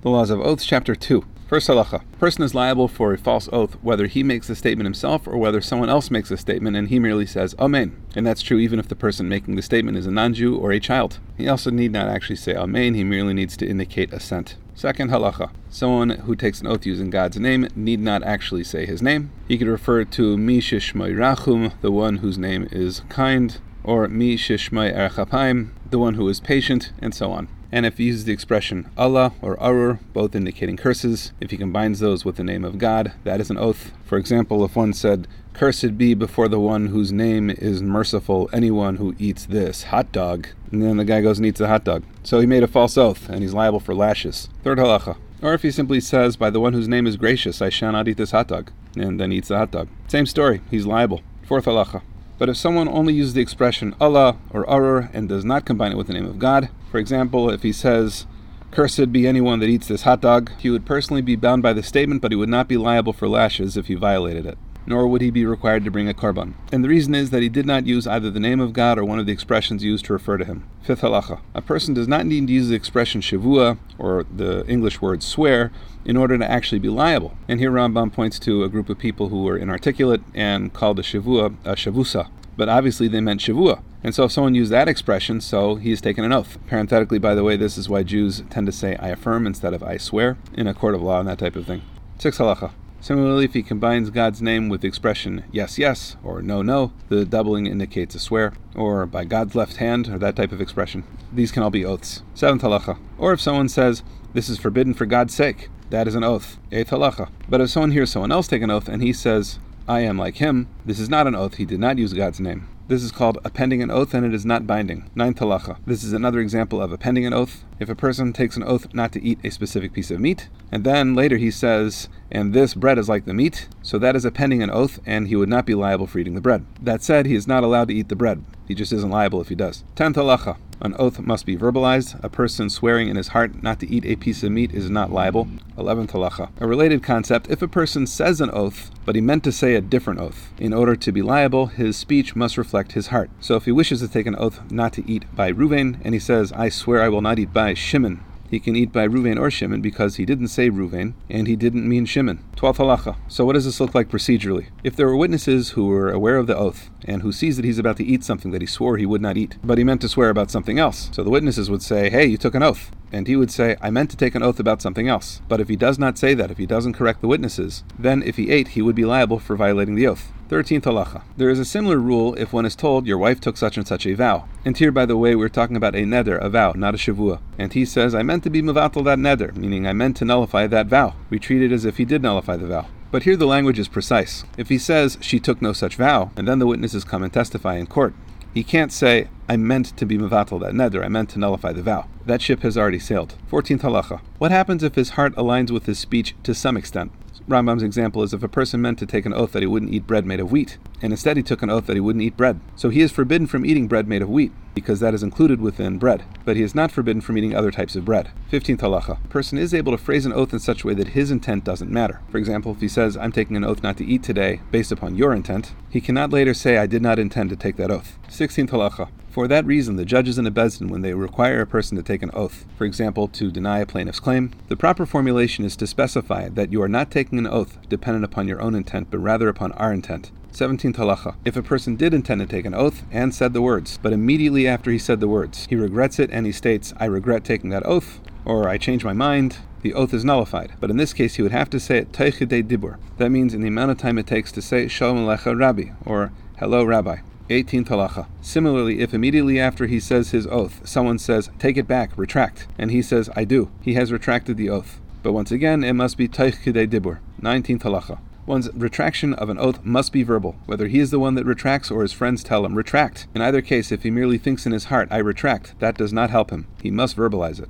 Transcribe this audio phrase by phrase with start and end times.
[0.00, 1.24] The Laws of Oaths, Chapter 2.
[1.48, 2.02] First halacha.
[2.02, 5.36] A person is liable for a false oath whether he makes the statement himself or
[5.38, 8.00] whether someone else makes the statement and he merely says Amen.
[8.14, 10.70] And that's true even if the person making the statement is a non Jew or
[10.70, 11.18] a child.
[11.36, 14.54] He also need not actually say Amen, he merely needs to indicate assent.
[14.72, 15.50] Second halacha.
[15.68, 19.32] Someone who takes an oath using God's name need not actually say his name.
[19.48, 24.36] He could refer to Mi Shishmai Rachum, the one whose name is kind, or Mi
[24.36, 27.48] Shishmai Erchapaim, the one who is patient, and so on.
[27.70, 32.00] And if he uses the expression alah or Arur, both indicating curses, if he combines
[32.00, 33.92] those with the name of God, that is an oath.
[34.04, 38.96] For example, if one said, Cursed be before the one whose name is merciful anyone
[38.96, 42.04] who eats this hot dog, and then the guy goes and eats the hot dog.
[42.22, 44.48] So he made a false oath, and he's liable for lashes.
[44.62, 45.16] Third halacha.
[45.42, 48.08] Or if he simply says, By the one whose name is gracious, I shall not
[48.08, 49.88] eat this hot dog, and then eats the hot dog.
[50.06, 51.22] Same story, he's liable.
[51.42, 52.02] Fourth halacha.
[52.38, 55.96] But if someone only uses the expression alah or Arur and does not combine it
[55.96, 58.26] with the name of God, for example, if he says,
[58.70, 61.82] Cursed be anyone that eats this hot dog, he would personally be bound by the
[61.82, 64.58] statement, but he would not be liable for lashes if he violated it
[64.88, 66.54] nor would he be required to bring a korban.
[66.72, 69.04] And the reason is that he did not use either the name of God or
[69.04, 70.66] one of the expressions used to refer to him.
[70.82, 71.40] Fifth halacha.
[71.54, 75.70] A person does not need to use the expression shavua, or the English word swear,
[76.06, 77.36] in order to actually be liable.
[77.48, 81.02] And here Rambam points to a group of people who were inarticulate and called a
[81.02, 82.30] shavua a shavusa.
[82.56, 83.82] But obviously they meant shavua.
[84.02, 86.58] And so if someone used that expression, so he taken an oath.
[86.68, 89.82] Parenthetically, by the way, this is why Jews tend to say I affirm instead of
[89.82, 91.82] I swear in a court of law and that type of thing.
[92.18, 92.72] Six halacha.
[93.00, 97.24] Similarly, if he combines God's name with the expression yes, yes, or no, no, the
[97.24, 101.04] doubling indicates a swear, or by God's left hand, or that type of expression.
[101.32, 102.22] These can all be oaths.
[102.34, 102.98] Seventh halacha.
[103.16, 106.58] Or if someone says, this is forbidden for God's sake, that is an oath.
[106.72, 107.30] Eighth halacha.
[107.48, 110.36] But if someone hears someone else take an oath and he says, I am like
[110.36, 112.68] him, this is not an oath, he did not use God's name.
[112.88, 115.10] This is called appending an oath and it is not binding.
[115.14, 115.76] Ninth halacha.
[115.86, 117.62] This is another example of appending an oath.
[117.78, 120.84] If a person takes an oath not to eat a specific piece of meat, and
[120.84, 124.62] then later he says, and this bread is like the meat, so that is appending
[124.62, 126.64] an oath and he would not be liable for eating the bread.
[126.80, 128.42] That said, he is not allowed to eat the bread.
[128.66, 129.84] He just isn't liable if he does.
[129.94, 130.56] Tenth halacha.
[130.80, 132.22] An oath must be verbalized.
[132.22, 135.12] A person swearing in his heart not to eat a piece of meat is not
[135.12, 135.48] liable.
[135.76, 136.50] 11th halacha.
[136.60, 139.80] A related concept if a person says an oath, but he meant to say a
[139.80, 143.30] different oath, in order to be liable, his speech must reflect his heart.
[143.40, 146.20] So if he wishes to take an oath not to eat by Ruvain, and he
[146.20, 149.50] says, I swear I will not eat by Shimon, he can eat by Ruvain or
[149.50, 152.44] Shimon because he didn't say Ruvain and he didn't mean Shimon.
[152.56, 153.16] 12th halacha.
[153.28, 154.68] So what does this look like procedurally?
[154.82, 157.78] If there were witnesses who were aware of the oath and who sees that he's
[157.78, 160.08] about to eat something that he swore he would not eat, but he meant to
[160.08, 162.90] swear about something else, so the witnesses would say, hey, you took an oath.
[163.12, 165.40] And he would say, I meant to take an oath about something else.
[165.48, 168.36] But if he does not say that, if he doesn't correct the witnesses, then if
[168.36, 170.32] he ate, he would be liable for violating the oath.
[170.48, 171.22] 13th halacha.
[171.36, 174.06] There is a similar rule if one is told your wife took such and such
[174.06, 174.48] a vow.
[174.64, 177.40] And here, by the way, we're talking about a neder, a vow, not a shavua.
[177.58, 180.66] And he says, I meant to be mevatel that neder, meaning I meant to nullify
[180.66, 181.14] that vow.
[181.28, 182.86] We treat it as if he did nullify the vow.
[183.10, 184.44] But here the language is precise.
[184.56, 187.76] If he says she took no such vow, and then the witnesses come and testify
[187.76, 188.14] in court,
[188.52, 191.82] he can't say, I meant to be mevatel that neder, I meant to nullify the
[191.82, 192.06] vow.
[192.26, 193.34] That ship has already sailed.
[193.50, 194.20] 14th halacha.
[194.36, 197.12] What happens if his heart aligns with his speech to some extent?
[197.48, 200.06] Rambam's example is if a person meant to take an oath that he wouldn't eat
[200.06, 202.60] bread made of wheat, and instead he took an oath that he wouldn't eat bread.
[202.76, 205.98] So he is forbidden from eating bread made of wheat, because that is included within
[205.98, 208.30] bread, but he is not forbidden from eating other types of bread.
[208.52, 209.24] 15th halacha.
[209.24, 211.64] A person is able to phrase an oath in such a way that his intent
[211.64, 212.20] doesn't matter.
[212.30, 215.16] For example, if he says, I'm taking an oath not to eat today, based upon
[215.16, 218.18] your intent, he cannot later say, I did not intend to take that oath.
[218.28, 219.08] 16th halacha.
[219.28, 222.04] For that reason, the judges in a beis din, when they require a person to
[222.04, 225.86] take an oath, for example, to deny a plaintiff's claim, the proper formulation is to
[225.86, 229.48] specify that you are not taking an oath dependent upon your own intent, but rather
[229.48, 230.30] upon our intent.
[230.58, 231.36] 17th halacha.
[231.44, 234.66] If a person did intend to take an oath and said the words, but immediately
[234.66, 237.86] after he said the words, he regrets it and he states, I regret taking that
[237.86, 240.72] oath, or I change my mind, the oath is nullified.
[240.80, 242.96] But in this case, he would have to say it teichidei dibur.
[243.18, 246.32] That means in the amount of time it takes to say Shalom Alecha Rabbi, or
[246.58, 247.18] Hello Rabbi.
[247.48, 248.26] 18th halacha.
[248.42, 252.90] Similarly, if immediately after he says his oath, someone says, Take it back, retract, and
[252.90, 255.00] he says, I do, he has retracted the oath.
[255.22, 257.20] But once again, it must be taich kidei dibur.
[257.40, 258.18] 19th halacha.
[258.48, 261.90] One's retraction of an oath must be verbal, whether he is the one that retracts
[261.90, 263.26] or his friends tell him, retract.
[263.34, 266.30] In either case, if he merely thinks in his heart, I retract, that does not
[266.30, 266.66] help him.
[266.82, 267.68] He must verbalize it.